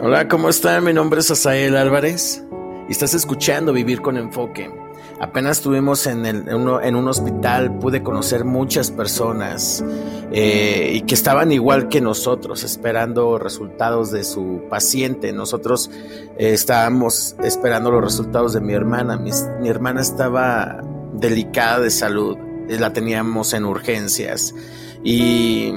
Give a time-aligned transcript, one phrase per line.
[0.00, 0.84] Hola, ¿cómo están?
[0.84, 2.44] Mi nombre es Asael Álvarez
[2.88, 4.70] y estás escuchando Vivir con Enfoque.
[5.18, 6.24] Apenas estuvimos en,
[6.54, 9.84] un hospital, pude conocer muchas personas
[10.30, 15.32] eh, y que estaban igual que nosotros, esperando resultados de su paciente.
[15.32, 15.90] Nosotros
[16.38, 19.16] eh, estábamos esperando los resultados de mi hermana.
[19.16, 20.80] Mi, mi hermana estaba
[21.12, 22.36] delicada de salud,
[22.68, 24.54] la teníamos en urgencias
[25.02, 25.72] y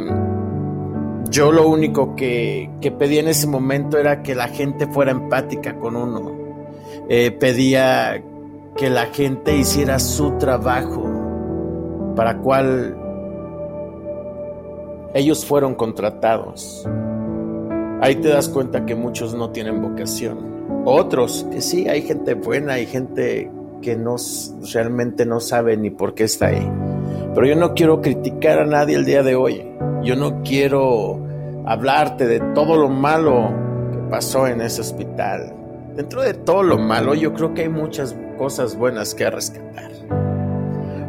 [1.32, 2.70] yo lo único que,
[3.00, 6.32] pedí en ese momento era que la gente fuera empática con uno.
[7.08, 8.22] Eh, pedía
[8.76, 12.98] que la gente hiciera su trabajo para cual
[15.14, 16.86] ellos fueron contratados.
[18.02, 20.84] Ahí te das cuenta que muchos no tienen vocación.
[20.84, 23.50] Otros, que sí, hay gente buena, hay gente
[23.82, 24.18] que no,
[24.74, 26.70] realmente no sabe ni por qué está ahí.
[27.34, 29.66] Pero yo no quiero criticar a nadie el día de hoy.
[30.04, 31.31] Yo no quiero
[31.66, 33.54] hablarte de todo lo malo
[33.92, 35.56] que pasó en ese hospital.
[35.96, 39.92] Dentro de todo lo malo, yo creo que hay muchas cosas buenas que rescatar.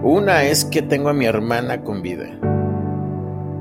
[0.03, 2.27] Una es que tengo a mi hermana con vida.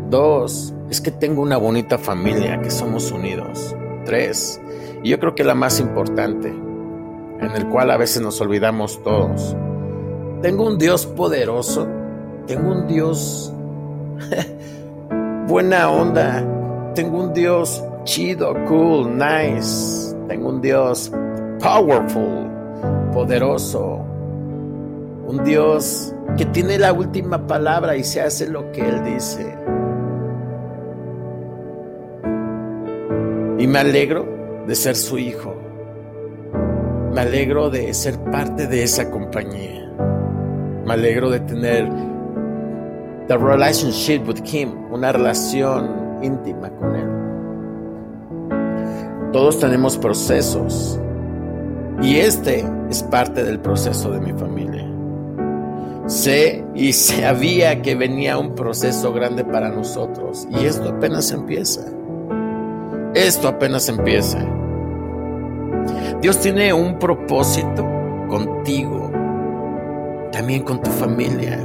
[0.09, 3.75] Dos, es que tengo una bonita familia, que somos unidos.
[4.05, 4.59] Tres,
[5.03, 9.55] y yo creo que la más importante, en el cual a veces nos olvidamos todos.
[10.41, 11.87] Tengo un Dios poderoso,
[12.47, 13.53] tengo un Dios
[15.47, 16.43] buena onda,
[16.93, 20.15] tengo un Dios chido, cool, nice.
[20.27, 21.11] Tengo un Dios
[21.59, 22.49] powerful,
[23.13, 24.05] poderoso.
[25.27, 29.57] Un Dios que tiene la última palabra y se hace lo que Él dice.
[33.59, 34.25] Y me alegro
[34.67, 35.55] de ser su hijo.
[37.13, 39.93] Me alegro de ser parte de esa compañía.
[40.85, 41.89] Me alegro de tener
[43.27, 47.09] the relationship with him, una relación íntima con él.
[49.31, 50.99] Todos tenemos procesos
[52.01, 54.85] y este es parte del proceso de mi familia.
[56.07, 61.85] Sé y sabía que venía un proceso grande para nosotros y esto apenas empieza.
[63.13, 64.39] Esto apenas empieza.
[66.21, 67.85] Dios tiene un propósito
[68.27, 69.09] contigo,
[70.31, 71.59] también con tu familia.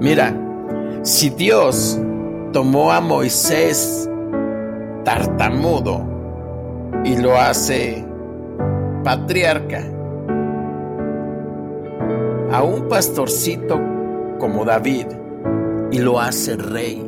[0.00, 0.34] Mira,
[1.02, 2.00] si Dios
[2.52, 4.08] tomó a Moisés
[5.04, 6.04] tartamudo
[7.04, 8.04] y lo hace
[9.04, 9.82] patriarca,
[12.52, 13.80] a un pastorcito
[14.38, 15.06] como David
[15.92, 17.02] y lo hace rey,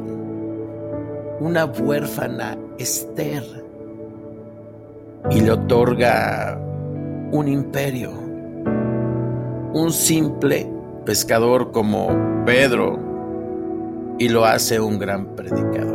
[1.40, 3.44] una huérfana Esther.
[5.30, 6.58] Y le otorga
[7.30, 8.10] un imperio,
[9.72, 10.68] un simple
[11.04, 12.08] pescador como
[12.44, 13.11] Pedro
[14.22, 15.92] y lo hace un gran predicador.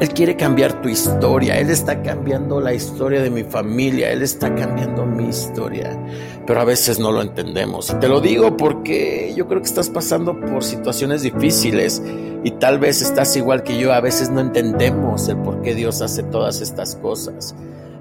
[0.00, 4.54] Él quiere cambiar tu historia, Él está cambiando la historia de mi familia, Él está
[4.54, 5.98] cambiando mi historia,
[6.46, 7.94] pero a veces no lo entendemos.
[8.00, 12.00] Te lo digo porque yo creo que estás pasando por situaciones difíciles
[12.44, 16.00] y tal vez estás igual que yo, a veces no entendemos el por qué Dios
[16.00, 17.56] hace todas estas cosas,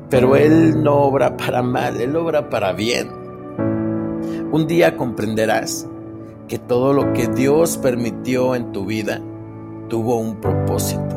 [0.10, 3.10] pero Él no obra para mal, Él obra para bien.
[4.52, 5.88] Un día comprenderás
[6.50, 9.22] que todo lo que Dios permitió en tu vida
[9.88, 11.16] tuvo un propósito.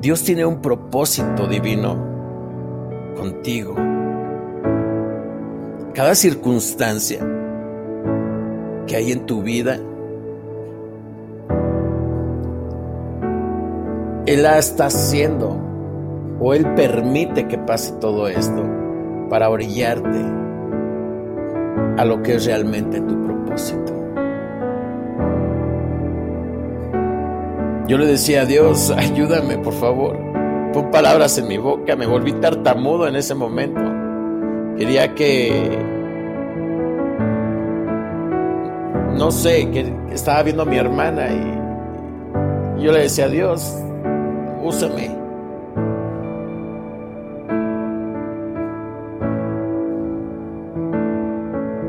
[0.00, 1.96] Dios tiene un propósito divino
[3.16, 3.74] contigo.
[5.94, 7.26] Cada circunstancia
[8.86, 9.78] que hay en tu vida,
[14.26, 15.56] Él la está haciendo
[16.40, 18.62] o Él permite que pase todo esto
[19.28, 20.20] para orillarte
[21.98, 23.21] a lo que es realmente tu
[27.88, 30.16] Yo le decía a Dios, ayúdame por favor.
[30.72, 33.82] Pon palabras en mi boca, me volví tartamudo en ese momento.
[34.78, 35.78] Quería que,
[39.18, 43.76] no sé, que, estaba viendo a mi hermana y yo le decía a Dios,
[44.62, 45.21] úsame.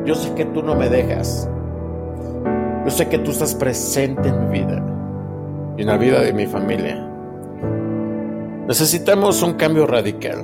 [0.06, 1.50] Yo sé que tú no me dejas.
[2.84, 4.84] Yo sé que tú estás presente en mi vida
[5.78, 7.10] y en la vida de mi familia.
[8.68, 10.44] Necesitamos un cambio radical.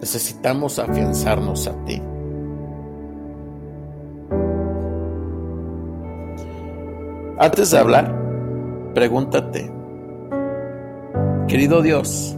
[0.00, 2.02] Necesitamos afianzarnos a ti.
[7.38, 8.14] Antes de hablar,
[8.94, 9.70] pregúntate,
[11.48, 12.36] querido Dios,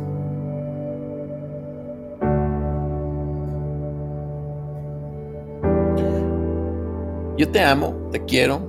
[7.37, 8.61] Yo te amo, te quiero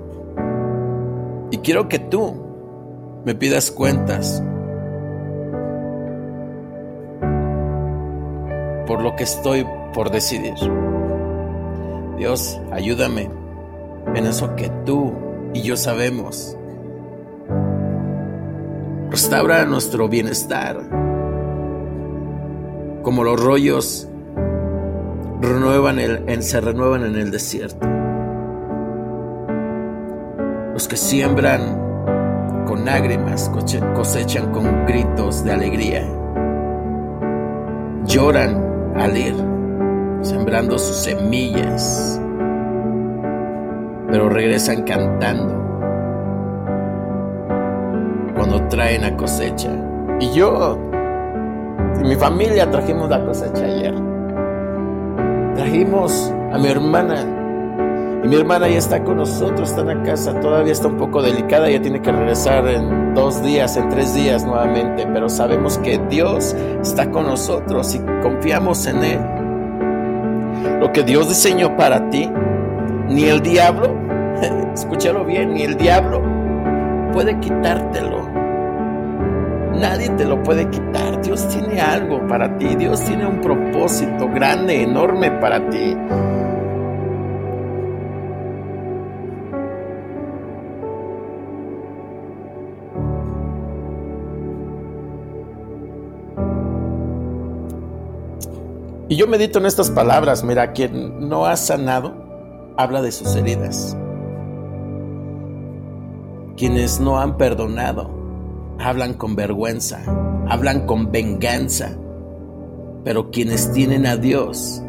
[1.51, 2.35] y quiero que tú
[3.23, 4.43] me pidas cuentas
[8.85, 10.55] por lo que estoy por decidir.
[12.17, 13.29] Dios, ayúdame
[14.15, 15.13] en eso que tú
[15.53, 16.57] y yo sabemos.
[19.09, 20.77] Restaura nuestro bienestar,
[23.03, 24.07] como los rollos
[25.41, 27.96] renuevan el, en, se renuevan en el desierto.
[30.77, 33.49] Los que siembran con lágrimas
[33.95, 36.07] cosechan con gritos de alegría.
[38.05, 39.33] Lloran al ir,
[40.21, 42.21] sembrando sus semillas,
[44.11, 45.55] pero regresan cantando
[48.35, 49.71] cuando traen a cosecha.
[50.19, 50.77] Y yo
[51.99, 53.95] y mi familia trajimos la cosecha ayer.
[55.55, 57.46] Trajimos a mi hermana
[58.27, 61.69] mi hermana ya está con nosotros, está en la casa, todavía está un poco delicada,
[61.69, 66.53] ya tiene que regresar en dos días, en tres días nuevamente, pero sabemos que Dios
[66.81, 69.19] está con nosotros y confiamos en Él.
[70.81, 72.29] Lo que Dios diseñó para ti,
[73.07, 73.95] ni el diablo,
[74.73, 76.21] escúchalo bien, ni el diablo
[77.13, 78.27] puede quitártelo.
[79.79, 81.21] Nadie te lo puede quitar.
[81.21, 82.75] Dios tiene algo para ti.
[82.75, 85.95] Dios tiene un propósito grande, enorme para ti.
[99.09, 102.13] Y yo medito en estas palabras, mira, quien no ha sanado,
[102.75, 103.95] habla de sus heridas.
[106.57, 108.09] Quienes no han perdonado,
[108.79, 110.01] hablan con vergüenza,
[110.49, 111.95] hablan con venganza.
[113.05, 114.81] Pero quienes tienen a Dios,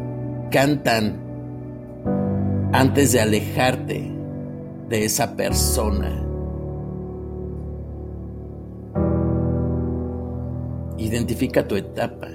[0.51, 1.21] cantan
[2.73, 4.11] antes de alejarte
[4.89, 6.25] de esa persona.
[10.97, 12.27] Identifica tu etapa.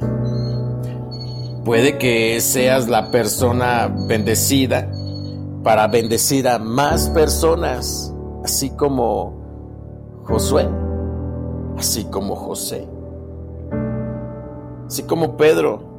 [1.64, 4.90] Puede que seas la persona bendecida
[5.62, 8.14] para bendecir a más personas,
[8.44, 10.68] así como Josué,
[11.78, 12.86] así como José,
[14.86, 15.94] así como Pedro.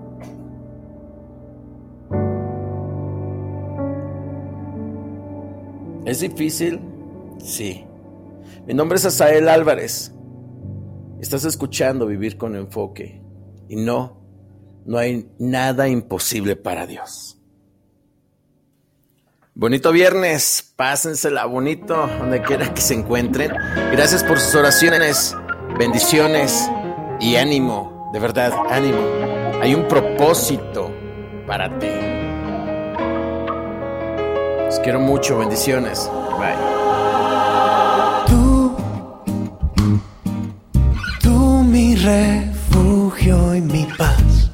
[6.05, 6.79] ¿Es difícil?
[7.39, 7.83] Sí.
[8.67, 10.13] Mi nombre es Asael Álvarez.
[11.19, 13.19] Estás escuchando Vivir con Enfoque.
[13.67, 14.24] Y no,
[14.85, 17.37] no hay nada imposible para Dios.
[19.57, 23.53] Bonito viernes, pásensela bonito donde quiera que se encuentren.
[23.91, 25.35] Gracias por sus oraciones,
[25.79, 26.69] bendiciones
[27.19, 28.99] y ánimo, de verdad, ánimo.
[29.61, 30.91] Hay un propósito
[31.47, 31.87] para ti.
[34.65, 36.11] Los quiero mucho, bendiciones.
[36.37, 36.55] Bye.
[38.27, 38.75] Tú,
[41.21, 44.44] tú mi refugio y mi paz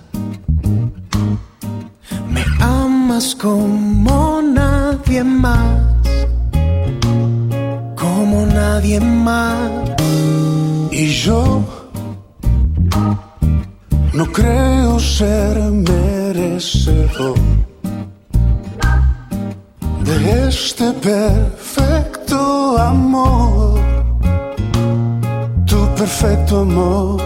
[3.40, 5.80] como nadie más,
[7.96, 9.70] como nadie más.
[10.92, 11.62] Y yo
[14.14, 17.38] no creo ser merecedor
[20.04, 23.80] de este perfecto amor,
[25.68, 27.22] tu perfecto amor.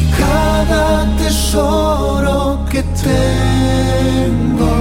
[0.00, 2.43] Y cada tesoro
[2.74, 4.74] que tengo,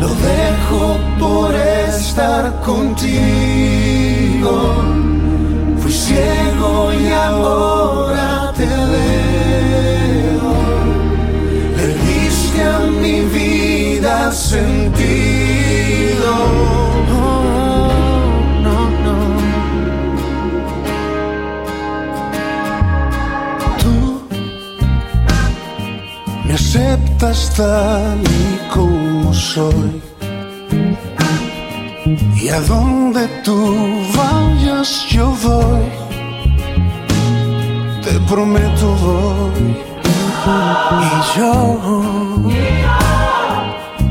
[0.00, 0.82] lo dejo
[1.18, 3.14] por estar contigo.
[5.80, 8.35] Fui ciego y ahora
[27.56, 30.02] tal y como soy.
[32.42, 33.58] Y a donde tú
[34.16, 35.86] vayas yo voy,
[38.04, 39.76] te prometo voy.
[41.02, 41.52] Y yo,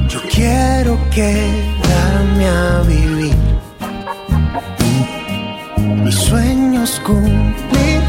[0.10, 3.36] yo quiero quedarme a vivir.
[6.04, 8.02] Mis sueños cumplir